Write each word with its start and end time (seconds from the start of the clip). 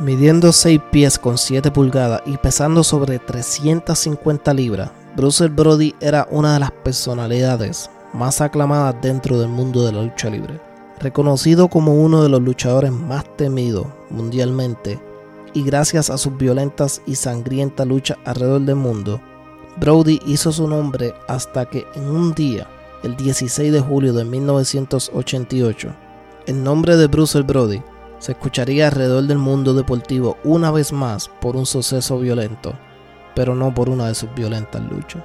Midiendo 0.00 0.50
6 0.50 0.80
pies 0.90 1.18
con 1.18 1.36
7 1.36 1.70
pulgadas 1.72 2.22
y 2.24 2.38
pesando 2.38 2.82
sobre 2.82 3.18
350 3.18 4.54
libras, 4.54 4.90
Bruce 5.14 5.46
Brody 5.48 5.94
era 6.00 6.26
una 6.30 6.54
de 6.54 6.60
las 6.60 6.70
personalidades 6.70 7.90
más 8.14 8.40
aclamadas 8.40 8.96
dentro 9.02 9.38
del 9.38 9.50
mundo 9.50 9.84
de 9.84 9.92
la 9.92 10.00
lucha 10.00 10.30
libre. 10.30 10.58
Reconocido 11.00 11.68
como 11.68 11.96
uno 11.96 12.22
de 12.22 12.30
los 12.30 12.40
luchadores 12.40 12.90
más 12.90 13.26
temidos 13.36 13.88
mundialmente 14.08 14.98
y 15.52 15.64
gracias 15.64 16.08
a 16.08 16.16
sus 16.16 16.34
violentas 16.34 17.02
y 17.06 17.16
sangrientas 17.16 17.86
luchas 17.86 18.16
alrededor 18.24 18.62
del 18.62 18.76
mundo, 18.76 19.20
Brody 19.78 20.18
hizo 20.24 20.50
su 20.50 20.66
nombre 20.66 21.12
hasta 21.28 21.66
que 21.66 21.84
en 21.94 22.08
un 22.08 22.32
día, 22.32 22.66
el 23.02 23.18
16 23.18 23.70
de 23.70 23.80
julio 23.80 24.14
de 24.14 24.24
1988, 24.24 25.88
el 26.46 26.64
nombre 26.64 26.96
de 26.96 27.06
Bruce 27.06 27.42
Brody 27.42 27.82
se 28.20 28.32
escucharía 28.32 28.86
alrededor 28.86 29.24
del 29.24 29.38
mundo 29.38 29.74
deportivo 29.74 30.36
una 30.44 30.70
vez 30.70 30.92
más 30.92 31.28
por 31.40 31.56
un 31.56 31.66
suceso 31.66 32.18
violento, 32.20 32.74
pero 33.34 33.54
no 33.54 33.74
por 33.74 33.88
una 33.88 34.06
de 34.06 34.14
sus 34.14 34.32
violentas 34.34 34.82
luchas. 34.82 35.24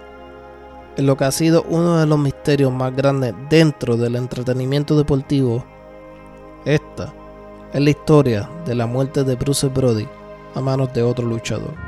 En 0.98 1.05
lo 1.05 1.18
que 1.18 1.26
ha 1.26 1.31
sido 1.31 1.63
uno 1.70 1.98
de 1.98 2.08
los 2.08 2.18
misterios 2.18 2.71
más 2.71 2.95
grandes 2.95 3.35
dentro 3.49 3.98
del 3.98 4.16
entretenimiento 4.16 4.98
deportivo, 4.98 5.63
esta 6.63 7.13
es 7.73 7.81
la 7.81 7.90
historia 7.90 8.49
de 8.66 8.76
la 8.76 8.88
muerte 8.88 9.26
de 9.26 9.35
Bruce 9.35 9.68
Brody 9.68 10.07
a 10.55 10.62
manos 10.62 10.93
de 10.93 11.04
otro 11.04 11.27
luchador. 11.27 11.84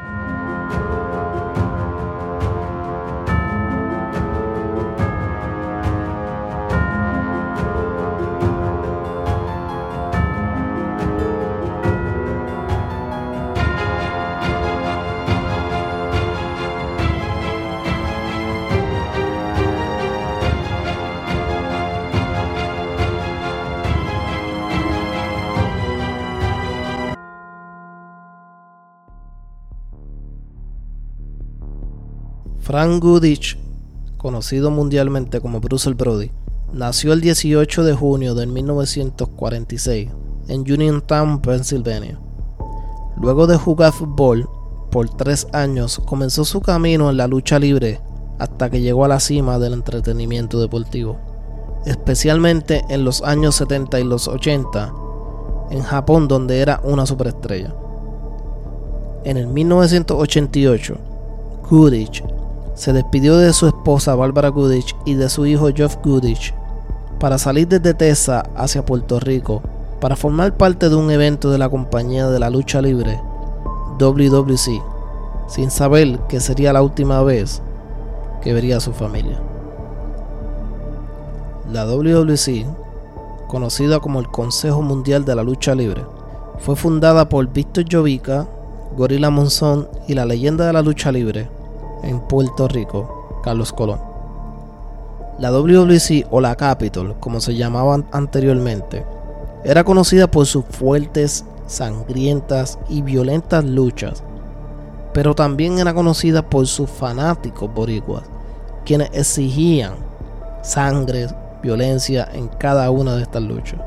Frank 32.78 33.02
Goodrich, 33.02 33.58
conocido 34.18 34.70
mundialmente 34.70 35.42
como 35.42 35.60
Bruce 35.60 35.92
Brody, 35.94 36.30
nació 36.72 37.14
el 37.14 37.22
18 37.22 37.84
de 37.84 37.96
junio 37.96 38.36
de 38.36 38.46
1946 38.46 40.10
en 40.48 40.62
Uniontown, 40.62 41.42
Pennsylvania. 41.42 42.20
Luego 43.20 43.48
de 43.48 43.58
jugar 43.58 43.94
fútbol 43.94 44.48
por 44.92 45.10
tres 45.10 45.48
años, 45.54 46.00
comenzó 46.05 46.46
su 46.46 46.62
camino 46.62 47.10
en 47.10 47.18
la 47.18 47.26
lucha 47.26 47.58
libre 47.58 48.00
hasta 48.38 48.70
que 48.70 48.80
llegó 48.80 49.05
a 49.05 49.08
la 49.08 49.20
cima 49.20 49.58
del 49.58 49.74
entretenimiento 49.74 50.62
deportivo, 50.62 51.18
especialmente 51.88 52.86
en 52.90 53.04
los 53.04 53.24
años 53.24 53.55
70 53.55 54.00
y 54.02 54.04
los 54.04 54.28
80, 54.28 54.94
en 55.72 55.82
Japón 55.82 56.28
donde 56.28 56.60
era 56.60 56.80
una 56.84 57.08
superestrella. 57.08 57.74
En 59.24 59.38
el 59.38 59.48
1988, 59.48 60.96
Goodrich 61.72 62.24
se 62.78 62.94
despidió 62.94 63.38
de 63.38 63.54
su 63.54 63.66
esposa 63.66 64.14
Barbara 64.14 64.50
Goodich 64.50 64.96
y 65.03 65.16
de 65.16 65.30
su 65.30 65.47
hijo 65.47 65.70
Geoff 65.75 65.97
Goodich 66.03 66.53
para 67.20 67.40
salir 67.40 67.68
desde 67.68 67.96
Tesa 67.96 68.44
hacia 68.56 68.86
Puerto 68.86 69.20
Rico 69.20 69.64
para 70.00 70.16
formar 70.16 70.56
parte 70.58 70.88
de 70.88 70.96
un 70.96 71.10
evento 71.10 71.50
de 71.50 71.58
la 71.58 71.70
compañía 71.70 72.28
de 72.28 72.40
la 72.40 72.52
lucha 72.52 72.80
libre 72.80 73.20
WWC, 73.98 74.80
sin 75.48 75.72
saber 75.72 76.20
que 76.30 76.40
sería 76.40 76.72
la 76.72 76.84
última 76.84 77.24
vez 77.24 77.64
que 78.44 78.54
vería 78.54 78.78
a 78.78 78.80
su 78.80 78.94
familia. 78.94 79.40
La 81.74 81.88
WWC, 81.88 82.64
conocida 83.48 84.00
como 84.00 84.20
el 84.20 84.28
Consejo 84.28 84.84
Mundial 84.84 85.26
de 85.26 85.34
la 85.34 85.42
Lucha 85.42 85.74
Libre, 85.74 86.06
fue 86.60 86.76
fundada 86.76 87.28
por 87.28 87.52
Víctor 87.52 87.86
Jovica, 87.92 88.46
Gorilla 88.96 89.32
Monzón 89.32 89.88
y 90.08 90.14
la 90.14 90.26
leyenda 90.26 90.68
de 90.68 90.74
la 90.74 90.84
lucha 90.84 91.12
libre 91.12 91.56
en 92.03 92.19
Puerto 92.19 92.68
Rico, 92.68 93.40
Carlos 93.44 93.74
Colón. 93.74 94.00
La 95.40 95.52
WWC 95.52 96.28
o 96.31 96.41
la 96.41 96.56
Capitol, 96.56 97.16
como 97.19 97.40
se 97.40 97.56
llamaban 97.56 98.06
anteriormente, 98.12 99.06
era 99.63 99.84
conocida 99.84 100.28
por 100.31 100.46
sus 100.46 100.66
fuertes, 100.66 101.46
sangrientas 101.68 102.80
y 102.90 103.02
violentas 103.02 103.63
luchas, 103.63 104.24
pero 105.13 105.36
también 105.36 105.80
era 105.80 105.94
conocida 105.94 106.47
por 106.47 106.66
sus 106.68 106.90
fanáticos 106.90 107.74
boricuas, 107.74 108.24
quienes 108.86 109.09
exigían 109.13 109.94
sangre, 110.63 111.28
violencia 111.62 112.28
en 112.34 112.47
cada 112.47 112.90
una 112.91 113.16
de 113.16 113.24
estas 113.24 113.44
luchas. 113.44 113.80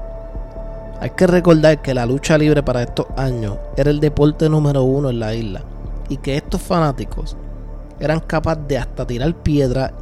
Hay 1.00 1.10
que 1.10 1.26
recordar 1.26 1.80
que 1.80 1.94
la 1.94 2.04
lucha 2.04 2.36
libre 2.36 2.62
para 2.62 2.82
estos 2.82 3.06
años 3.16 3.56
era 3.76 3.90
el 3.90 4.00
deporte 4.00 4.48
número 4.48 4.82
uno 4.82 5.08
en 5.10 5.18
la 5.18 5.34
isla 5.34 5.62
y 6.10 6.18
que 6.18 6.36
estos 6.36 6.60
fanáticos 6.60 7.36
eran 8.00 8.20
capaces 8.20 8.66
de 8.66 8.78
hasta 8.78 9.06
tirar 9.06 9.34
piedra 9.34 9.92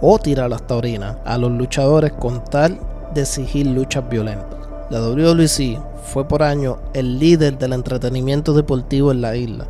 o 0.00 0.18
tirar 0.18 0.48
las 0.48 0.66
taurinas 0.66 1.16
a 1.24 1.36
los 1.38 1.50
luchadores 1.50 2.12
con 2.12 2.44
tal 2.44 2.78
de 3.14 3.22
exigir 3.22 3.66
luchas 3.66 4.08
violentas. 4.08 4.58
La 4.90 5.00
WWC 5.00 5.80
fue 6.04 6.26
por 6.26 6.42
año 6.42 6.78
el 6.94 7.18
líder 7.18 7.58
del 7.58 7.74
entretenimiento 7.74 8.54
deportivo 8.54 9.10
en 9.10 9.20
la 9.20 9.36
isla. 9.36 9.66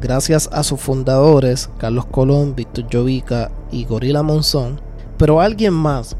Gracias 0.00 0.48
a 0.52 0.62
sus 0.62 0.80
fundadores, 0.80 1.70
Carlos 1.78 2.06
Colón, 2.06 2.54
Víctor 2.54 2.86
Jovica 2.92 3.50
y 3.70 3.84
Gorilla 3.84 4.22
Monzón, 4.22 4.80
pero 5.16 5.40
alguien 5.40 5.72
más 5.72 6.16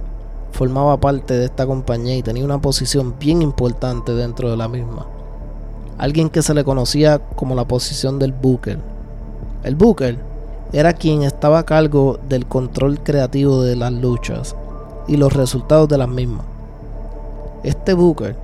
formaba 0.53 0.99
parte 0.99 1.35
de 1.35 1.47
esta 1.47 1.67
compañía 1.67 2.17
y 2.17 2.23
tenía 2.23 2.45
una 2.45 2.61
posición 2.61 3.17
bien 3.19 3.43
importante 3.43 4.13
dentro 4.13 4.51
de 4.51 4.57
la 4.57 4.69
misma. 4.69 5.07
Alguien 5.99 6.31
que 6.31 6.43
se 6.43 6.55
le 6.55 6.65
conocía 6.65 7.19
como 7.19 7.55
la 7.55 7.67
posición 7.67 8.19
del 8.19 8.33
Booker. 8.33 8.79
El 9.63 9.75
Booker 9.75 10.19
era 10.73 10.93
quien 10.93 11.23
estaba 11.23 11.61
a 11.61 11.65
cargo 11.65 12.19
del 12.29 12.47
control 12.47 13.01
creativo 13.01 13.63
de 13.63 13.77
las 13.77 13.93
luchas 13.93 14.57
y 15.07 15.17
los 15.17 15.33
resultados 15.33 15.89
de 15.89 15.99
las 15.99 16.09
mismas. 16.09 16.45
Este 17.63 17.95
Booker 17.95 18.37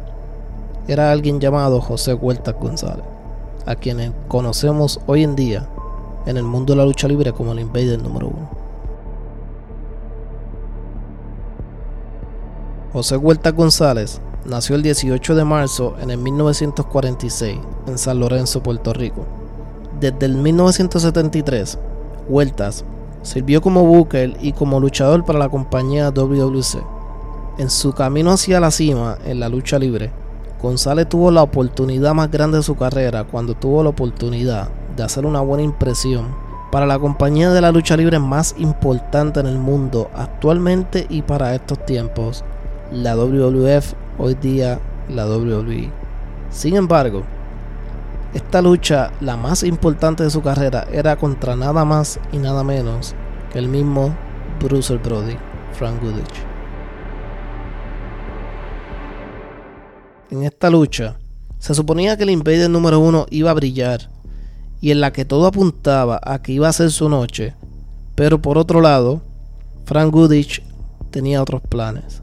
era 0.89 1.13
alguien 1.13 1.41
llamado 1.41 1.81
José 1.81 2.15
Huerta 2.15 2.53
González, 2.53 3.05
a 3.67 3.75
quien 3.75 4.15
conocemos 4.29 5.01
hoy 5.07 5.23
en 5.23 5.37
día 5.37 5.69
en 6.27 6.37
el 6.37 6.45
mundo 6.45 6.73
de 6.73 6.79
la 6.79 6.85
lucha 6.85 7.09
libre 7.09 7.33
como 7.33 7.53
el 7.53 7.61
Invader 7.61 8.03
número 8.03 8.29
uno. 8.29 8.63
José 12.93 13.17
Huerta 13.17 13.51
González 13.51 14.21
nació 14.45 14.77
el 14.77 14.83
18 14.83 15.35
de 15.35 15.45
marzo 15.45 15.95
en 16.01 16.11
el 16.11 16.19
1946 16.19 17.59
en 17.87 17.99
San 17.99 18.21
Lorenzo, 18.21 18.63
Puerto 18.63 18.93
Rico. 18.93 19.25
Desde 19.99 20.27
el 20.27 20.37
1973 20.37 21.79
vueltas. 22.29 22.85
Sirvió 23.23 23.61
como 23.61 23.85
booker 23.85 24.37
y 24.41 24.53
como 24.53 24.81
luchador 24.81 25.25
para 25.25 25.39
la 25.39 25.49
compañía 25.49 26.11
WWC. 26.11 26.83
En 27.59 27.71
su 27.71 27.93
camino 27.93 28.33
hacia 28.33 28.61
la 28.61 28.71
cima 28.71 29.19
en 29.25 29.39
la 29.39 29.49
lucha 29.49 29.79
libre, 29.79 30.11
González 30.63 31.09
tuvo 31.09 31.31
la 31.31 31.43
oportunidad 31.43 32.15
más 32.15 32.31
grande 32.31 32.59
de 32.59 32.63
su 32.63 32.77
carrera 32.77 33.25
cuando 33.25 33.55
tuvo 33.55 33.83
la 33.83 33.91
oportunidad 33.91 34.69
de 34.97 35.03
hacer 35.03 35.27
una 35.27 35.41
buena 35.41 35.65
impresión 35.65 36.35
para 36.73 36.87
la 36.87 36.99
compañía 36.99 37.51
de 37.51 37.61
la 37.61 37.71
lucha 37.71 37.99
libre 37.99 38.19
más 38.19 38.55
importante 38.57 39.41
en 39.41 39.47
el 39.47 39.59
mundo 39.59 40.11
actualmente 40.15 41.07
y 41.11 41.21
para 41.21 41.55
estos 41.55 41.85
tiempos, 41.85 42.45
la 42.91 43.15
WWF, 43.15 43.93
hoy 44.19 44.35
día 44.35 44.81
la 45.11 45.27
WWE. 45.27 45.91
Sin 46.49 46.77
embargo, 46.77 47.25
esta 48.35 48.63
lucha, 48.63 49.13
la 49.21 49.37
más 49.37 49.63
importante 49.63 50.23
de 50.25 50.31
su 50.31 50.41
carrera, 50.41 50.87
era 50.91 51.17
contra 51.17 51.55
nada 51.55 51.85
más 51.85 52.19
y 52.33 52.39
nada 52.39 52.65
menos 52.65 53.15
que 53.53 53.59
el 53.59 53.69
mismo 53.69 54.17
Bruce 54.59 54.97
Brody, 54.97 55.37
Frank 55.75 56.03
Goodrich. 56.03 56.47
En 60.31 60.45
esta 60.45 60.71
lucha, 60.71 61.19
se 61.59 61.75
suponía 61.75 62.17
que 62.17 62.23
el 62.23 62.31
Invader 62.31 62.71
número 62.71 63.01
uno 63.01 63.27
iba 63.29 63.51
a 63.51 63.55
brillar 63.55 64.09
y 64.81 64.93
en 64.93 65.03
la 65.03 65.13
que 65.13 65.27
todo 65.27 65.47
apuntaba 65.47 66.19
a 66.25 66.41
que 66.41 66.53
iba 66.53 66.69
a 66.69 66.73
ser 66.73 66.91
su 66.91 67.11
noche, 67.11 67.55
pero 68.15 68.41
por 68.41 68.57
otro 68.57 68.81
lado, 68.81 69.21
Frank 69.85 70.11
Goodrich 70.11 70.63
tenía 71.11 71.43
otros 71.43 71.61
planes. 71.69 72.23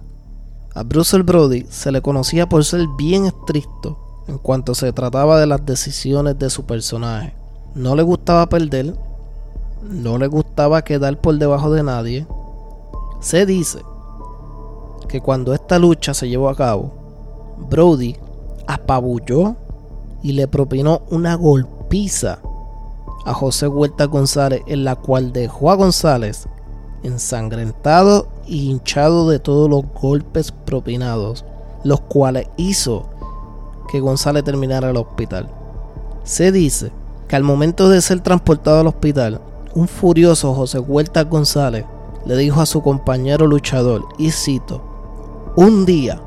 A 0.74 0.82
Bruce 0.82 1.20
Brody 1.20 1.68
se 1.70 1.92
le 1.92 2.02
conocía 2.02 2.50
por 2.50 2.66
ser 2.66 2.88
bien 2.98 3.28
estricto 3.28 4.09
en 4.30 4.38
cuanto 4.38 4.76
se 4.76 4.94
trataba 4.94 5.40
de 5.40 5.48
las 5.48 5.66
decisiones 5.66 6.38
de 6.38 6.52
su 6.52 6.64
personaje. 6.64 7.34
No 7.74 7.96
le 7.96 8.04
gustaba 8.04 8.48
perder, 8.48 8.96
no 9.82 10.18
le 10.20 10.28
gustaba 10.28 10.84
quedar 10.84 11.20
por 11.20 11.38
debajo 11.38 11.72
de 11.72 11.82
nadie. 11.82 12.28
Se 13.20 13.46
dice 13.48 13.80
que 15.08 15.20
cuando 15.20 15.54
esta 15.54 15.80
lucha 15.80 16.14
se 16.14 16.30
llevó 16.30 16.50
a 16.50 16.56
cabo, 16.56 16.92
Brody 17.70 18.16
apabulló 18.68 19.56
y 20.22 20.34
le 20.34 20.48
propinó 20.48 21.02
una 21.10 21.34
golpiza 21.36 22.40
a 23.26 23.34
José 23.34 23.68
Huerta 23.68 24.06
González 24.06 24.62
en 24.68 24.84
la 24.84 24.96
cual 24.96 25.34
dejó 25.34 25.72
a 25.72 25.76
González 25.76 26.48
ensangrentado 27.02 28.28
y 28.46 28.70
hinchado 28.70 29.28
de 29.30 29.40
todos 29.40 29.70
los 29.70 29.84
golpes 30.00 30.52
propinados, 30.52 31.46
los 31.84 32.02
cuales 32.02 32.48
hizo 32.58 33.10
que 33.90 34.00
González 34.00 34.44
terminara 34.44 34.92
el 34.92 34.98
hospital. 34.98 35.50
Se 36.24 36.52
dice 36.52 36.92
que 37.28 37.36
al 37.36 37.44
momento 37.44 37.90
de 37.90 38.02
ser 38.02 38.22
transportado 38.22 38.80
al 38.80 38.88
hospital, 38.88 39.42
un 39.74 39.88
furioso 39.88 40.54
José 40.54 40.80
Huerta 40.80 41.24
González 41.24 41.86
le 42.26 42.36
dijo 42.38 42.62
a 42.62 42.66
su 42.66 42.82
compañero 42.82 43.48
luchador, 43.48 44.06
y 44.18 44.32
cito, 44.32 44.82
un 45.56 45.86
día 45.86 46.22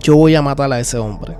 yo 0.00 0.16
voy 0.16 0.34
a 0.34 0.42
matar 0.42 0.72
a 0.72 0.80
ese 0.80 0.98
hombre. 0.98 1.36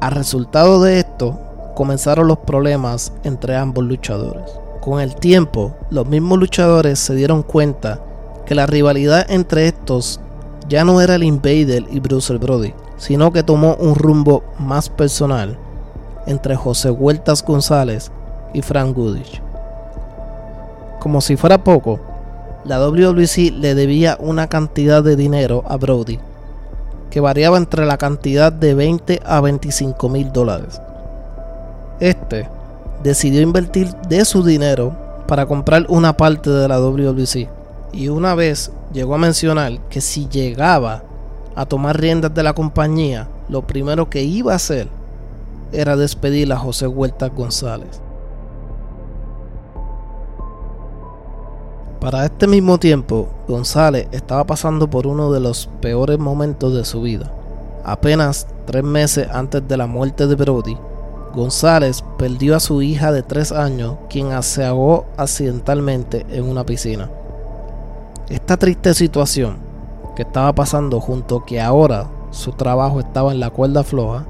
A 0.00 0.10
resultado 0.10 0.82
de 0.82 1.00
esto, 1.00 1.38
comenzaron 1.74 2.28
los 2.28 2.38
problemas 2.38 3.12
entre 3.24 3.56
ambos 3.56 3.84
luchadores. 3.84 4.50
Con 4.80 5.00
el 5.00 5.16
tiempo, 5.16 5.72
los 5.90 6.06
mismos 6.06 6.38
luchadores 6.38 6.98
se 6.98 7.14
dieron 7.14 7.42
cuenta 7.42 8.00
que 8.48 8.54
la 8.54 8.64
rivalidad 8.64 9.30
entre 9.30 9.68
estos 9.68 10.20
ya 10.70 10.82
no 10.82 11.02
era 11.02 11.16
el 11.16 11.22
Invader 11.22 11.84
y 11.90 12.00
Bruce 12.00 12.34
Brody, 12.38 12.72
sino 12.96 13.30
que 13.30 13.42
tomó 13.42 13.74
un 13.74 13.94
rumbo 13.94 14.42
más 14.58 14.88
personal 14.88 15.58
entre 16.26 16.56
José 16.56 16.90
Huertas 16.90 17.44
González 17.44 18.10
y 18.54 18.62
Frank 18.62 18.96
Goodrich. 18.96 19.42
Como 20.98 21.20
si 21.20 21.36
fuera 21.36 21.62
poco, 21.62 22.00
la 22.64 22.80
WWC 22.80 23.52
le 23.52 23.74
debía 23.74 24.16
una 24.18 24.46
cantidad 24.46 25.04
de 25.04 25.14
dinero 25.14 25.62
a 25.68 25.76
Brody 25.76 26.18
que 27.10 27.20
variaba 27.20 27.58
entre 27.58 27.84
la 27.84 27.98
cantidad 27.98 28.50
de 28.50 28.72
20 28.72 29.20
a 29.26 29.42
25 29.42 30.08
mil 30.08 30.32
dólares. 30.32 30.80
Este 32.00 32.48
decidió 33.02 33.42
invertir 33.42 33.92
de 34.08 34.24
su 34.24 34.42
dinero 34.42 34.96
para 35.26 35.44
comprar 35.44 35.84
una 35.90 36.16
parte 36.16 36.48
de 36.48 36.66
la 36.66 36.80
WWC 36.80 37.57
y 37.92 38.08
una 38.08 38.34
vez 38.34 38.70
llegó 38.92 39.14
a 39.14 39.18
mencionar 39.18 39.80
que 39.88 40.00
si 40.00 40.28
llegaba 40.28 41.02
a 41.54 41.66
tomar 41.66 42.00
riendas 42.00 42.34
de 42.34 42.42
la 42.42 42.54
compañía, 42.54 43.28
lo 43.48 43.66
primero 43.66 44.08
que 44.08 44.22
iba 44.22 44.52
a 44.52 44.56
hacer 44.56 44.88
era 45.72 45.96
despedir 45.96 46.52
a 46.52 46.56
José 46.56 46.86
Huerta 46.86 47.28
González. 47.28 48.00
Para 52.00 52.24
este 52.24 52.46
mismo 52.46 52.78
tiempo, 52.78 53.28
González 53.48 54.06
estaba 54.12 54.44
pasando 54.44 54.88
por 54.88 55.06
uno 55.06 55.32
de 55.32 55.40
los 55.40 55.68
peores 55.80 56.18
momentos 56.18 56.72
de 56.72 56.84
su 56.84 57.02
vida. 57.02 57.32
Apenas 57.84 58.46
tres 58.66 58.84
meses 58.84 59.28
antes 59.32 59.66
de 59.66 59.76
la 59.76 59.86
muerte 59.88 60.28
de 60.28 60.36
Brody, 60.36 60.76
González 61.34 62.04
perdió 62.16 62.54
a 62.54 62.60
su 62.60 62.82
hija 62.82 63.10
de 63.12 63.22
tres 63.22 63.50
años, 63.50 63.96
quien 64.08 64.42
se 64.42 64.64
ahogó 64.64 65.06
accidentalmente 65.16 66.24
en 66.30 66.48
una 66.48 66.64
piscina. 66.64 67.10
Esta 68.30 68.58
triste 68.58 68.92
situación 68.92 69.56
que 70.14 70.20
estaba 70.20 70.54
pasando 70.54 71.00
junto 71.00 71.46
que 71.46 71.62
ahora 71.62 72.08
su 72.30 72.52
trabajo 72.52 73.00
estaba 73.00 73.32
en 73.32 73.40
la 73.40 73.48
cuerda 73.48 73.82
floja, 73.82 74.26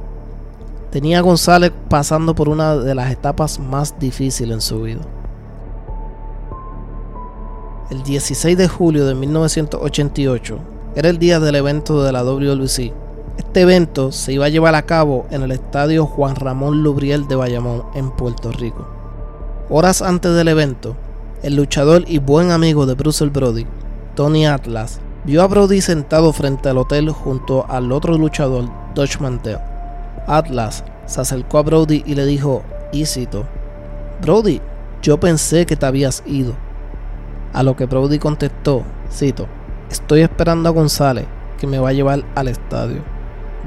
tenía 0.93 1.19
a 1.19 1.23
González 1.23 1.73
pasando 1.89 2.33
por 2.37 2.49
una 2.49 2.77
de 2.77 2.95
las 2.95 3.11
etapas 3.11 3.59
más 3.59 3.99
difíciles 3.99 4.55
en 4.55 4.61
su 4.61 4.83
vida. 4.83 5.00
El 7.91 8.05
16 8.05 8.56
de 8.56 8.69
julio 8.69 9.05
de 9.05 9.17
1988 9.17 10.59
era 10.95 11.09
el 11.09 11.19
día 11.19 11.41
del 11.41 11.56
evento 11.56 12.05
de 12.05 12.12
la 12.12 12.23
WLC. 12.23 12.93
Este 13.37 13.62
evento 13.62 14.12
se 14.12 14.33
iba 14.33 14.45
a 14.47 14.50
llevar 14.50 14.77
a 14.77 14.87
cabo 14.87 15.27
en 15.33 15.43
el 15.43 15.50
estadio 15.50 16.06
Juan 16.06 16.37
Ramón 16.37 16.85
Lubriel 16.85 17.27
de 17.27 17.35
Bayamón, 17.35 17.83
en 17.95 18.12
Puerto 18.12 18.53
Rico. 18.53 18.87
Horas 19.71 20.03
antes 20.03 20.37
del 20.37 20.47
evento, 20.47 20.95
el 21.43 21.56
luchador 21.56 22.05
y 22.06 22.19
buen 22.19 22.53
amigo 22.53 22.87
de 22.87 22.95
Bruce 22.95 23.25
Brody, 23.27 23.67
Tony 24.19 24.49
Atlas, 24.49 24.99
vio 25.25 25.44
a 25.44 25.47
Brody 25.47 25.81
sentado 25.81 26.32
frente 26.32 26.69
al 26.69 26.79
hotel 26.79 27.09
junto 27.11 27.65
al 27.69 27.93
otro 27.93 28.19
luchador, 28.19 28.65
Dutch 28.93 29.20
Mantel. 29.20 29.59
Atlas 30.26 30.82
se 31.06 31.20
acercó 31.20 31.59
a 31.59 31.62
Brody 31.62 32.03
y 32.05 32.17
le 32.17 32.26
dijo, 32.26 32.65
y 32.91 33.05
Brody, 34.20 34.61
yo 35.03 35.20
pensé 35.20 35.67
que 35.67 35.76
te 35.76 35.87
habías 35.87 36.25
ido. 36.26 36.56
A 37.53 37.62
lo 37.62 37.76
que 37.76 37.87
Brody 37.87 38.19
contestó, 38.19 38.82
cito, 39.09 39.47
estoy 39.88 40.23
esperando 40.23 40.69
a 40.69 40.73
González 40.73 41.29
que 41.56 41.69
me 41.69 41.79
va 41.79 41.91
a 41.91 41.93
llevar 41.93 42.25
al 42.35 42.49
estadio. 42.49 43.05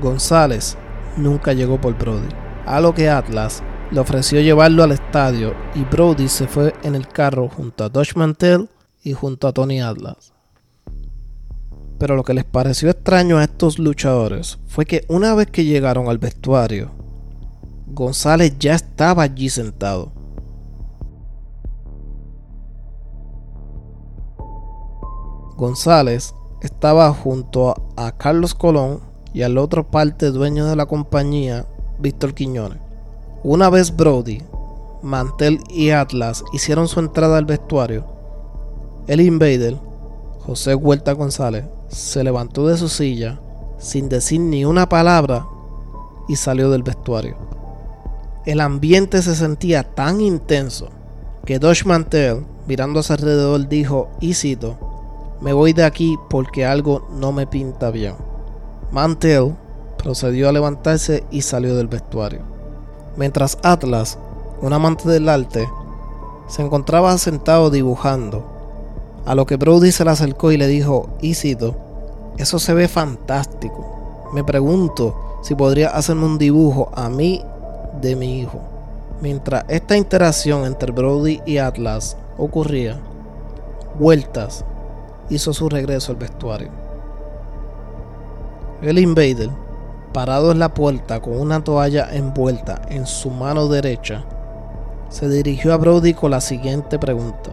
González 0.01 0.77
nunca 1.15 1.54
llegó 1.54 1.80
por 1.80 1.97
Brody. 1.97 2.27
A 2.65 2.81
lo 2.81 2.94
que 2.94 3.09
Atlas 3.09 3.63
le 3.89 4.01
ofreció 4.01 4.42
llevarlo 4.42 4.83
al 4.83 4.92
estadio 4.92 5.54
y 5.75 5.86
Brody 5.86 6.27
se 6.27 6.45
fue 6.45 6.74
en 6.83 6.95
el 6.95 7.07
carro 7.07 7.47
junto 7.47 7.86
a 7.86 7.89
Dutch 7.89 8.18
Mantel 8.18 8.68
y 9.01 9.13
junto 9.13 9.47
a 9.47 9.54
Tony 9.54 9.80
Atlas. 9.80 10.33
Pero 12.01 12.15
lo 12.15 12.24
que 12.24 12.33
les 12.33 12.45
pareció 12.45 12.89
extraño 12.89 13.38
a 13.38 13.44
estos 13.44 13.77
luchadores 13.77 14.57
fue 14.65 14.88
que 14.88 15.06
una 15.07 15.36
vez 15.36 15.51
que 15.51 15.65
llegaron 15.65 16.07
al 16.07 16.18
vestuario, 16.18 16.89
González 17.86 18.57
ya 18.57 18.74
estaba 18.74 19.21
allí 19.21 19.50
sentado. 19.51 20.12
González 25.56 26.33
estaba 26.63 27.13
junto 27.13 27.75
a 27.95 28.18
Carlos 28.18 28.56
Colón 28.56 29.01
y 29.31 29.44
al 29.44 29.59
otro 29.59 29.92
parte 29.92 30.31
dueño 30.31 30.65
de 30.65 30.75
la 30.75 30.88
compañía, 30.88 31.68
Víctor 32.00 32.33
Quiñones. 32.33 32.80
Una 33.44 33.69
vez 33.69 33.95
Brody, 33.95 34.42
Mantel 35.04 35.59
y 35.69 35.92
Atlas 35.92 36.44
hicieron 36.51 36.88
su 36.88 37.00
entrada 37.00 37.38
al 37.38 37.45
vestuario, 37.45 38.07
el 39.06 39.21
invader, 39.21 39.77
José 40.39 40.74
Huerta 40.74 41.12
González, 41.12 41.65
se 41.91 42.23
levantó 42.23 42.67
de 42.67 42.77
su 42.77 42.88
silla 42.88 43.39
sin 43.77 44.09
decir 44.09 44.39
ni 44.39 44.63
una 44.63 44.88
palabra 44.88 45.45
y 46.27 46.35
salió 46.35 46.69
del 46.69 46.83
vestuario. 46.83 47.35
El 48.45 48.61
ambiente 48.61 49.21
se 49.21 49.35
sentía 49.35 49.83
tan 49.83 50.21
intenso 50.21 50.89
que 51.45 51.59
Dodge 51.59 51.85
Mantel, 51.85 52.45
mirando 52.68 53.01
alrededor, 53.07 53.68
dijo, 53.68 54.09
y 54.19 54.33
cito, 54.35 54.77
me 55.42 55.54
voy 55.54 55.73
de 55.73 55.83
aquí 55.83 56.18
porque 56.30 56.66
algo 56.66 57.07
no 57.11 57.31
me 57.31 57.47
pinta 57.47 57.92
bien. 57.92 58.16
Mantel 58.92 59.56
procedió 59.97 60.49
a 60.49 60.51
levantarse 60.51 61.23
y 61.31 61.42
salió 61.42 61.75
del 61.75 61.87
vestuario. 61.87 62.42
Mientras 63.18 63.57
Atlas, 63.63 64.18
un 64.61 64.73
amante 64.73 65.09
del 65.09 65.27
arte, 65.27 65.68
se 66.47 66.61
encontraba 66.61 67.18
sentado 67.18 67.69
dibujando, 67.69 68.60
a 69.25 69.35
lo 69.35 69.45
que 69.45 69.57
Brody 69.57 69.92
se 69.92 70.04
le 70.04 70.11
acercó 70.11 70.51
y 70.51 70.57
le 70.57 70.68
dijo, 70.68 71.09
Isito, 71.21 71.75
eso 72.37 72.59
se 72.59 72.73
ve 72.73 72.87
fantástico. 72.87 74.30
Me 74.33 74.44
pregunto 74.44 75.40
si 75.42 75.56
podría 75.56 75.90
hacerme 75.90 76.25
un 76.25 76.37
dibujo 76.37 76.90
a 76.94 77.09
mí 77.09 77.44
de 78.01 78.16
mi 78.16 78.40
hijo. 78.40 78.59
Mientras 79.21 79.66
esta 79.68 79.95
interacción 79.95 80.66
entre 80.66 80.92
Brody 80.92 81.42
y 81.45 81.57
Atlas 81.57 82.18
ocurría, 82.37 82.99
vueltas 83.99 84.66
hizo 85.30 85.54
su 85.54 85.69
regreso 85.69 86.11
al 86.11 86.18
vestuario. 86.18 86.69
El 88.81 88.97
invader, 88.97 89.51
parado 90.11 90.51
en 90.51 90.57
la 90.59 90.73
puerta 90.73 91.21
con 91.21 91.40
una 91.40 91.63
toalla 91.63 92.09
envuelta 92.11 92.81
en 92.90 93.06
su 93.06 93.30
mano 93.30 93.68
derecha, 93.68 94.25
se 95.09 95.30
dirigió 95.30 95.73
a 95.73 95.78
Brody 95.78 96.13
con 96.13 96.31
la 96.31 96.42
siguiente 96.42 96.97
pregunta. 96.97 97.51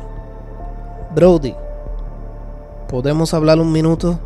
Brody, 1.14 1.54
¿podemos 2.86 3.32
hablar 3.32 3.58
un 3.58 3.72
minuto? 3.72 4.18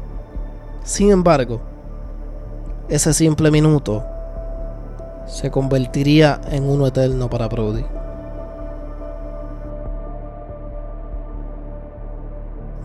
Sin 0.83 1.13
embargo, 1.13 1.61
ese 2.89 3.15
simple 3.15 3.53
minuto 3.53 4.05
se 5.27 5.49
convertiría 5.53 6.41
en 6.51 6.69
uno 6.69 6.89
eterno 6.89 7.31
para 7.31 7.47
Brody. 7.47 7.85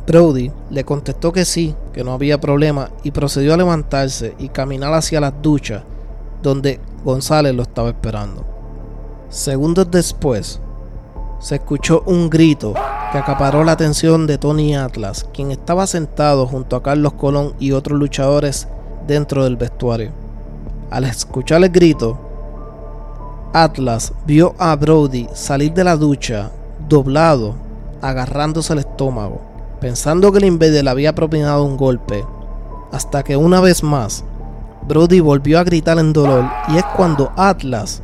Brody 0.06 0.51
le 0.70 0.84
contestó 0.84 1.34
que 1.34 1.44
sí, 1.44 1.75
que 1.92 2.04
no 2.04 2.13
había 2.13 2.39
problema 2.39 2.92
y 3.01 3.10
procedió 3.10 3.56
a 3.56 3.58
levantarse 3.58 4.36
y 4.38 4.50
caminar 4.50 4.94
hacia 4.94 5.20
las 5.20 5.34
duchas 5.42 5.82
donde 6.44 6.80
González 7.04 7.56
lo 7.56 7.63
estaba 7.63 7.89
esperando. 7.89 8.46
Segundos 9.30 9.89
después, 9.89 10.62
se 11.39 11.56
escuchó 11.56 12.04
un 12.06 12.30
grito 12.30 12.75
que 13.12 13.18
acaparó 13.18 13.64
la 13.64 13.74
atención 13.74 14.28
de 14.28 14.38
Tony 14.38 14.76
Atlas, 14.76 15.26
quien 15.34 15.52
estaba 15.52 15.88
sentado 15.88 16.46
junto 16.46 16.76
a 16.76 16.84
Carlos 16.84 17.14
Colón 17.14 17.54
y 17.60 17.72
otros 17.72 17.98
luchadores 18.00 18.68
dentro 19.08 19.44
del 19.44 19.56
vestuario. 19.56 20.12
Al 20.90 21.06
escuchar 21.06 21.64
el 21.64 21.70
grito, 21.70 22.18
Atlas 23.54 24.14
vio 24.26 24.56
a 24.58 24.76
Brody 24.76 25.28
salir 25.34 25.74
de 25.74 25.84
la 25.84 25.96
ducha 25.96 26.52
doblado, 26.88 27.56
agarrándose 28.02 28.74
el 28.74 28.80
estómago. 28.80 29.42
Pensando 29.80 30.32
que 30.32 30.40
el 30.40 30.46
invader 30.46 30.84
le 30.84 30.90
había 30.90 31.14
propinado 31.14 31.64
un 31.64 31.78
golpe, 31.78 32.26
hasta 32.92 33.24
que 33.24 33.38
una 33.38 33.62
vez 33.62 33.84
más 33.84 34.24
Brody 34.88 35.20
volvió 35.20 35.60
a 35.60 35.64
gritar 35.64 36.00
en 36.00 36.14
dolor 36.14 36.46
y 36.70 36.78
es 36.78 36.86
cuando 36.96 37.32
Atlas 37.36 38.02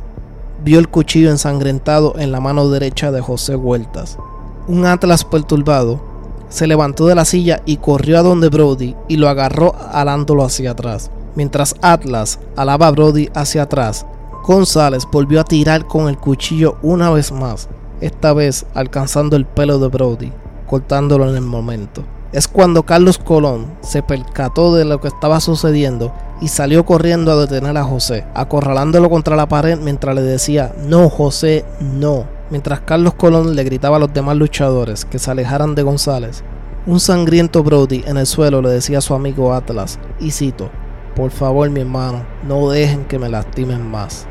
vio 0.62 0.78
el 0.78 0.88
cuchillo 0.88 1.30
ensangrentado 1.30 2.14
en 2.18 2.32
la 2.32 2.40
mano 2.40 2.68
derecha 2.68 3.10
de 3.10 3.20
José 3.20 3.56
Huertas. 3.56 4.18
Un 4.66 4.86
Atlas 4.86 5.24
perturbado 5.24 6.00
se 6.48 6.66
levantó 6.66 7.06
de 7.06 7.14
la 7.14 7.24
silla 7.24 7.60
y 7.66 7.78
corrió 7.78 8.18
a 8.18 8.22
donde 8.22 8.48
Brody 8.48 8.94
y 9.08 9.16
lo 9.16 9.28
agarró 9.28 9.74
alándolo 9.92 10.44
hacia 10.44 10.70
atrás. 10.70 11.10
Mientras 11.34 11.74
Atlas 11.82 12.38
alaba 12.56 12.86
a 12.86 12.90
Brody 12.92 13.28
hacia 13.34 13.64
atrás, 13.64 14.06
González 14.46 15.04
volvió 15.10 15.40
a 15.40 15.44
tirar 15.44 15.86
con 15.86 16.08
el 16.08 16.16
cuchillo 16.16 16.76
una 16.82 17.10
vez 17.10 17.32
más, 17.32 17.68
esta 18.00 18.32
vez 18.32 18.66
alcanzando 18.74 19.36
el 19.36 19.46
pelo 19.46 19.78
de 19.78 19.88
Brody, 19.88 20.32
cortándolo 20.66 21.28
en 21.28 21.36
el 21.36 21.42
momento. 21.42 22.04
Es 22.32 22.48
cuando 22.48 22.84
Carlos 22.84 23.18
Colón 23.18 23.66
se 23.80 24.02
percató 24.02 24.74
de 24.74 24.84
lo 24.84 25.00
que 25.00 25.08
estaba 25.08 25.40
sucediendo 25.40 26.12
y 26.40 26.48
salió 26.48 26.86
corriendo 26.86 27.32
a 27.32 27.36
detener 27.36 27.76
a 27.76 27.84
José, 27.84 28.26
acorralándolo 28.34 29.10
contra 29.10 29.36
la 29.36 29.48
pared 29.48 29.78
mientras 29.78 30.14
le 30.14 30.22
decía, 30.22 30.72
no 30.86 31.10
José, 31.10 31.64
no. 31.80 32.33
Mientras 32.50 32.80
Carlos 32.80 33.14
Colón 33.14 33.56
le 33.56 33.64
gritaba 33.64 33.96
a 33.96 34.00
los 34.00 34.12
demás 34.12 34.36
luchadores 34.36 35.04
que 35.04 35.18
se 35.18 35.30
alejaran 35.30 35.74
de 35.74 35.82
González, 35.82 36.44
un 36.86 37.00
sangriento 37.00 37.62
Brody 37.62 38.04
en 38.06 38.18
el 38.18 38.26
suelo 38.26 38.60
le 38.60 38.68
decía 38.68 38.98
a 38.98 39.00
su 39.00 39.14
amigo 39.14 39.54
Atlas, 39.54 39.98
y 40.20 40.30
cito, 40.30 40.70
por 41.16 41.30
favor 41.30 41.70
mi 41.70 41.80
hermano, 41.80 42.26
no 42.46 42.68
dejen 42.68 43.04
que 43.06 43.18
me 43.18 43.28
lastimen 43.30 43.90
más. 43.90 44.26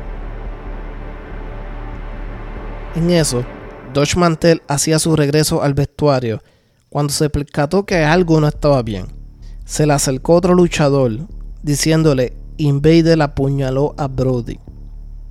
En 2.94 3.10
eso, 3.10 3.44
Dodge 3.92 4.16
Mantel 4.16 4.62
hacía 4.68 4.98
su 4.98 5.16
regreso 5.16 5.62
al 5.62 5.74
vestuario 5.74 6.40
cuando 6.88 7.12
se 7.12 7.28
percató 7.28 7.84
que 7.84 8.04
algo 8.04 8.40
no 8.40 8.46
estaba 8.46 8.82
bien. 8.82 9.06
Se 9.64 9.84
le 9.84 9.94
acercó 9.94 10.34
otro 10.34 10.54
luchador 10.54 11.26
diciéndole 11.62 12.36
Invader 12.56 13.20
apuñaló 13.20 13.94
a 13.98 14.06
Brody. 14.06 14.60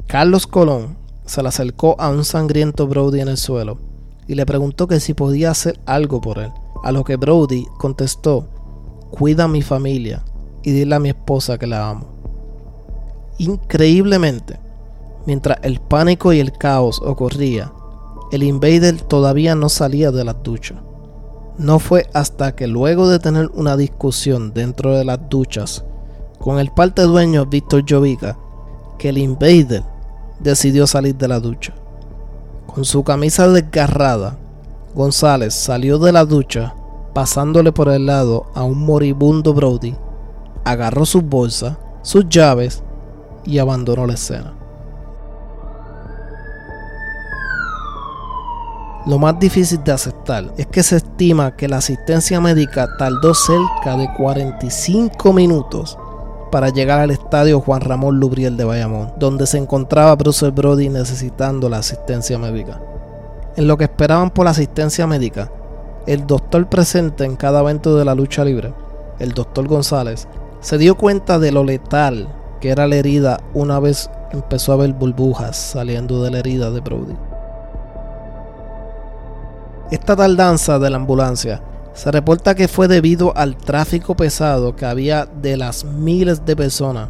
Carlos 0.07 0.45
Colón 0.45 0.97
se 1.25 1.41
le 1.41 1.49
acercó 1.49 1.95
a 1.99 2.09
un 2.09 2.25
sangriento 2.25 2.87
Brody 2.87 3.21
en 3.21 3.27
el 3.27 3.37
suelo 3.37 3.79
y 4.27 4.35
le 4.35 4.45
preguntó 4.45 4.87
que 4.87 4.99
si 4.99 5.13
podía 5.13 5.51
hacer 5.51 5.79
algo 5.85 6.21
por 6.21 6.39
él. 6.39 6.51
A 6.83 6.91
lo 6.91 7.03
que 7.03 7.15
Brody 7.15 7.65
contestó, 7.77 8.47
cuida 9.11 9.45
a 9.45 9.47
mi 9.47 9.61
familia 9.61 10.23
y 10.63 10.71
dile 10.71 10.95
a 10.95 10.99
mi 10.99 11.09
esposa 11.09 11.57
que 11.57 11.67
la 11.67 11.89
amo. 11.89 12.07
Increíblemente, 13.37 14.59
mientras 15.25 15.59
el 15.63 15.79
pánico 15.79 16.33
y 16.33 16.39
el 16.39 16.51
caos 16.51 17.01
ocurría, 17.03 17.71
el 18.31 18.43
invader 18.43 19.01
todavía 19.01 19.55
no 19.55 19.69
salía 19.69 20.11
de 20.11 20.23
las 20.23 20.41
duchas. 20.43 20.79
No 21.57 21.79
fue 21.79 22.09
hasta 22.13 22.55
que 22.55 22.67
luego 22.67 23.07
de 23.07 23.19
tener 23.19 23.49
una 23.53 23.77
discusión 23.77 24.53
dentro 24.53 24.95
de 24.95 25.05
las 25.05 25.19
duchas 25.29 25.85
con 26.39 26.59
el 26.59 26.71
parte 26.71 27.03
dueño 27.03 27.45
Víctor 27.45 27.85
Jovica 27.87 28.37
que 28.97 29.09
el 29.09 29.17
invader 29.17 29.83
decidió 30.39 30.87
salir 30.87 31.15
de 31.15 31.27
la 31.27 31.39
ducha. 31.39 31.73
Con 32.67 32.85
su 32.85 33.03
camisa 33.03 33.47
desgarrada, 33.47 34.37
González 34.95 35.53
salió 35.53 35.99
de 35.99 36.11
la 36.11 36.25
ducha 36.25 36.75
pasándole 37.13 37.71
por 37.71 37.89
el 37.89 38.05
lado 38.05 38.47
a 38.55 38.63
un 38.63 38.85
moribundo 38.85 39.53
Brody, 39.53 39.95
agarró 40.65 41.05
sus 41.05 41.23
bolsas, 41.23 41.77
sus 42.01 42.27
llaves 42.27 42.83
y 43.45 43.59
abandonó 43.59 44.05
la 44.07 44.13
escena. 44.13 44.53
Lo 49.05 49.19
más 49.19 49.37
difícil 49.37 49.83
de 49.83 49.91
aceptar 49.91 50.53
es 50.57 50.65
que 50.67 50.81
se 50.81 50.95
estima 50.95 51.55
que 51.55 51.67
la 51.67 51.77
asistencia 51.77 52.39
médica 52.39 52.87
tardó 52.97 53.33
cerca 53.33 53.97
de 53.97 54.09
45 54.13 55.33
minutos 55.33 55.97
para 56.53 56.69
llegar 56.69 56.99
al 56.99 57.09
estadio 57.09 57.59
Juan 57.61 57.81
Ramón 57.81 58.19
Lubriel 58.19 58.57
de 58.57 58.63
Bayamón, 58.63 59.11
donde 59.17 59.47
se 59.47 59.57
encontraba 59.57 60.15
Bruce 60.15 60.51
Brody 60.51 60.87
necesitando 60.87 61.67
la 61.67 61.79
asistencia 61.79 62.37
médica. 62.37 62.79
En 63.55 63.67
lo 63.67 63.75
que 63.75 63.85
esperaban 63.85 64.29
por 64.29 64.45
la 64.45 64.51
asistencia 64.51 65.07
médica, 65.07 65.51
el 66.05 66.27
doctor 66.27 66.69
presente 66.69 67.25
en 67.25 67.37
cada 67.37 67.61
evento 67.61 67.97
de 67.97 68.05
la 68.05 68.13
lucha 68.13 68.45
libre, 68.45 68.71
el 69.17 69.31
doctor 69.31 69.67
González, 69.67 70.27
se 70.59 70.77
dio 70.77 70.95
cuenta 70.95 71.39
de 71.39 71.51
lo 71.51 71.63
letal 71.63 72.27
que 72.61 72.69
era 72.69 72.85
la 72.85 72.97
herida 72.97 73.39
una 73.55 73.79
vez 73.79 74.11
empezó 74.31 74.73
a 74.73 74.75
ver 74.75 74.93
burbujas 74.93 75.57
saliendo 75.57 76.21
de 76.21 76.29
la 76.29 76.37
herida 76.37 76.69
de 76.69 76.81
Brody. 76.81 77.17
Esta 79.89 80.15
tardanza 80.15 80.77
de 80.77 80.91
la 80.91 80.97
ambulancia 80.97 81.63
se 81.93 82.11
reporta 82.11 82.55
que 82.55 82.67
fue 82.67 82.87
debido 82.87 83.35
al 83.37 83.55
tráfico 83.55 84.15
pesado 84.15 84.75
que 84.75 84.85
había 84.85 85.25
de 85.25 85.57
las 85.57 85.85
miles 85.85 86.43
de 86.45 86.55
personas 86.55 87.09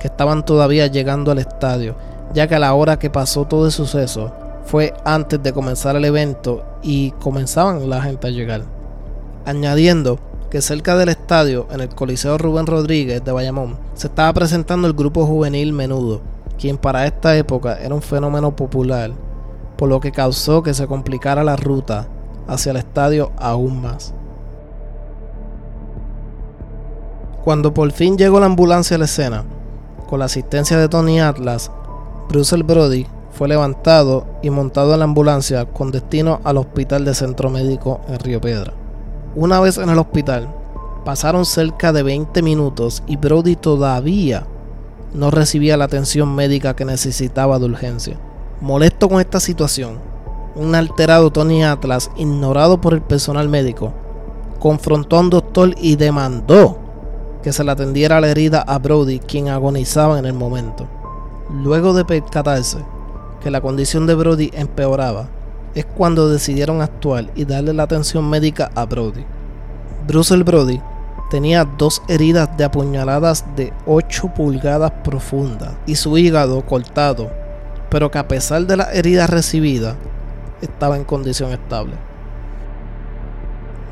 que 0.00 0.08
estaban 0.08 0.44
todavía 0.44 0.86
llegando 0.86 1.30
al 1.30 1.38
estadio, 1.38 1.94
ya 2.32 2.46
que 2.46 2.54
a 2.54 2.58
la 2.58 2.74
hora 2.74 2.98
que 2.98 3.10
pasó 3.10 3.44
todo 3.44 3.66
el 3.66 3.72
suceso 3.72 4.32
fue 4.64 4.94
antes 5.04 5.42
de 5.42 5.52
comenzar 5.52 5.94
el 5.96 6.06
evento 6.06 6.64
y 6.82 7.10
comenzaban 7.12 7.88
la 7.88 8.00
gente 8.00 8.26
a 8.26 8.30
llegar. 8.30 8.64
Añadiendo 9.44 10.18
que 10.50 10.62
cerca 10.62 10.96
del 10.96 11.10
estadio, 11.10 11.66
en 11.70 11.80
el 11.80 11.88
Coliseo 11.90 12.38
Rubén 12.38 12.66
Rodríguez 12.66 13.22
de 13.24 13.32
Bayamón, 13.32 13.76
se 13.94 14.06
estaba 14.06 14.32
presentando 14.32 14.86
el 14.88 14.94
grupo 14.94 15.26
juvenil 15.26 15.72
Menudo, 15.72 16.22
quien 16.58 16.78
para 16.78 17.06
esta 17.06 17.36
época 17.36 17.78
era 17.78 17.94
un 17.94 18.02
fenómeno 18.02 18.56
popular, 18.56 19.10
por 19.76 19.88
lo 19.88 20.00
que 20.00 20.12
causó 20.12 20.62
que 20.62 20.72
se 20.72 20.86
complicara 20.86 21.44
la 21.44 21.56
ruta 21.56 22.08
hacia 22.46 22.70
el 22.70 22.76
estadio 22.76 23.32
aún 23.38 23.80
más. 23.80 24.14
Cuando 27.44 27.74
por 27.74 27.92
fin 27.92 28.16
llegó 28.16 28.40
la 28.40 28.46
ambulancia 28.46 28.96
a 28.96 28.98
la 28.98 29.04
escena, 29.04 29.44
con 30.08 30.18
la 30.18 30.24
asistencia 30.26 30.78
de 30.78 30.88
Tony 30.88 31.20
Atlas, 31.20 31.70
Bruce 32.28 32.56
Brody 32.62 33.06
fue 33.32 33.48
levantado 33.48 34.26
y 34.42 34.50
montado 34.50 34.94
en 34.94 35.00
la 35.00 35.04
ambulancia 35.04 35.66
con 35.66 35.90
destino 35.90 36.40
al 36.44 36.56
hospital 36.56 37.04
de 37.04 37.14
centro 37.14 37.50
médico 37.50 38.00
en 38.08 38.18
Río 38.18 38.40
Piedra. 38.40 38.72
Una 39.34 39.60
vez 39.60 39.76
en 39.78 39.90
el 39.90 39.98
hospital, 39.98 40.48
pasaron 41.04 41.44
cerca 41.44 41.92
de 41.92 42.02
20 42.02 42.40
minutos 42.42 43.02
y 43.06 43.16
Brody 43.16 43.56
todavía 43.56 44.46
no 45.12 45.30
recibía 45.30 45.76
la 45.76 45.84
atención 45.84 46.34
médica 46.34 46.74
que 46.74 46.84
necesitaba 46.84 47.58
de 47.58 47.66
urgencia. 47.66 48.16
Molesto 48.60 49.08
con 49.08 49.20
esta 49.20 49.40
situación, 49.40 49.98
un 50.56 50.74
alterado 50.74 51.30
Tony 51.30 51.64
Atlas, 51.64 52.10
ignorado 52.16 52.80
por 52.80 52.94
el 52.94 53.02
personal 53.02 53.48
médico, 53.48 53.92
confrontó 54.58 55.16
a 55.16 55.20
un 55.20 55.30
doctor 55.30 55.74
y 55.80 55.96
demandó 55.96 56.78
que 57.42 57.52
se 57.52 57.64
le 57.64 57.72
atendiera 57.72 58.20
la 58.20 58.28
herida 58.28 58.62
a 58.62 58.78
Brody, 58.78 59.18
quien 59.18 59.48
agonizaba 59.48 60.18
en 60.18 60.26
el 60.26 60.32
momento. 60.32 60.86
Luego 61.50 61.92
de 61.92 62.04
percatarse 62.04 62.78
que 63.42 63.50
la 63.50 63.60
condición 63.60 64.06
de 64.06 64.14
Brody 64.14 64.50
empeoraba, 64.54 65.28
es 65.74 65.84
cuando 65.84 66.28
decidieron 66.28 66.80
actuar 66.80 67.26
y 67.34 67.44
darle 67.44 67.74
la 67.74 67.82
atención 67.82 68.28
médica 68.30 68.70
a 68.74 68.86
Brody. 68.86 69.24
Bruce 70.06 70.36
Brody 70.36 70.80
tenía 71.30 71.64
dos 71.64 72.00
heridas 72.08 72.56
de 72.56 72.64
apuñaladas 72.64 73.44
de 73.56 73.72
8 73.86 74.32
pulgadas 74.34 74.92
profundas 75.02 75.74
y 75.86 75.96
su 75.96 76.16
hígado 76.16 76.64
cortado, 76.64 77.30
pero 77.90 78.10
que 78.10 78.18
a 78.18 78.28
pesar 78.28 78.66
de 78.66 78.76
las 78.76 78.94
heridas 78.94 79.28
recibidas, 79.28 79.96
estaba 80.64 80.96
en 80.96 81.04
condición 81.04 81.52
estable. 81.52 81.94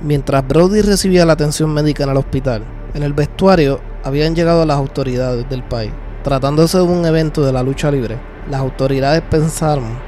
Mientras 0.03 0.47
Brody 0.47 0.83
recibía 0.83 1.25
la 1.25 1.35
atención 1.35 1.73
médica 1.73 2.05
en 2.05 2.11
el 2.11 2.17
hospital, 2.17 2.65
en 2.95 3.03
el 3.03 3.13
vestuario 3.13 3.81
habían 4.03 4.35
llegado 4.35 4.67
las 4.67 4.77
autoridades 4.77 5.49
del 5.49 5.63
país. 5.63 5.93
Tratándose 6.25 6.79
de 6.79 6.85
un 6.85 7.05
evento 7.05 7.45
de 7.45 7.53
la 7.53 7.63
lucha 7.63 7.91
libre, 7.91 8.19
las 8.51 8.61
autoridades 8.61 9.23
pensaron 9.23 9.99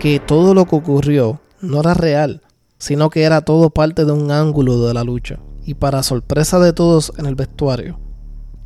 que 0.00 0.20
todo 0.20 0.54
lo 0.54 0.64
que 0.64 0.76
ocurrió 0.76 1.40
no 1.60 1.80
era 1.80 1.94
real, 1.94 2.42
sino 2.78 3.10
que 3.10 3.22
era 3.22 3.42
todo 3.42 3.70
parte 3.70 4.04
de 4.04 4.12
un 4.12 4.30
ángulo 4.30 4.86
de 4.86 4.94
la 4.94 5.04
lucha. 5.04 5.38
Y 5.64 5.74
para 5.74 6.02
sorpresa 6.02 6.58
de 6.58 6.72
todos 6.72 7.12
en 7.16 7.26
el 7.26 7.36
vestuario, 7.36 8.00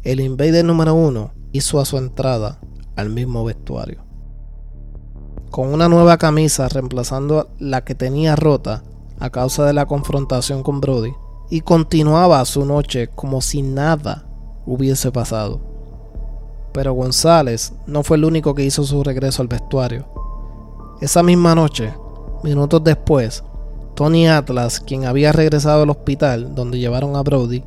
el 0.02 0.20
Invader 0.20 0.64
número 0.64 0.94
uno 0.94 1.32
hizo 1.52 1.80
a 1.80 1.84
su 1.84 1.98
entrada 1.98 2.60
al 2.96 3.10
mismo 3.10 3.44
vestuario 3.44 4.07
con 5.50 5.72
una 5.72 5.88
nueva 5.88 6.18
camisa 6.18 6.68
reemplazando 6.68 7.48
la 7.58 7.84
que 7.84 7.94
tenía 7.94 8.36
rota 8.36 8.82
a 9.18 9.30
causa 9.30 9.64
de 9.64 9.72
la 9.72 9.86
confrontación 9.86 10.62
con 10.62 10.80
Brody 10.80 11.12
y 11.50 11.62
continuaba 11.62 12.44
su 12.44 12.64
noche 12.64 13.08
como 13.08 13.40
si 13.40 13.62
nada 13.62 14.26
hubiese 14.66 15.10
pasado. 15.10 15.60
Pero 16.72 16.92
González 16.92 17.72
no 17.86 18.02
fue 18.02 18.18
el 18.18 18.24
único 18.24 18.54
que 18.54 18.64
hizo 18.64 18.84
su 18.84 19.02
regreso 19.02 19.42
al 19.42 19.48
vestuario. 19.48 20.06
Esa 21.00 21.22
misma 21.22 21.54
noche, 21.54 21.94
minutos 22.42 22.84
después, 22.84 23.42
Tony 23.94 24.28
Atlas, 24.28 24.80
quien 24.80 25.06
había 25.06 25.32
regresado 25.32 25.82
al 25.82 25.90
hospital 25.90 26.54
donde 26.54 26.78
llevaron 26.78 27.16
a 27.16 27.22
Brody, 27.22 27.64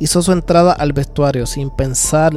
hizo 0.00 0.20
su 0.20 0.32
entrada 0.32 0.72
al 0.72 0.92
vestuario 0.92 1.46
sin 1.46 1.70
pensar 1.70 2.32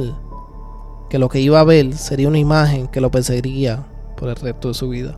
que 1.10 1.18
lo 1.18 1.28
que 1.28 1.40
iba 1.40 1.60
a 1.60 1.64
ver 1.64 1.94
sería 1.94 2.28
una 2.28 2.38
imagen 2.38 2.86
que 2.86 3.00
lo 3.00 3.10
perseguiría 3.10 3.86
por 4.16 4.28
el 4.28 4.36
resto 4.36 4.68
de 4.68 4.74
su 4.74 4.88
vida. 4.88 5.16